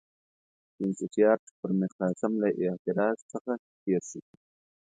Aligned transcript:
وینسیټیارټ 0.79 1.43
پر 1.59 1.69
میرقاسم 1.79 2.31
له 2.41 2.49
اعتراض 2.61 3.17
څخه 3.31 3.51
تېر 3.83 4.01
شو. 4.09 4.21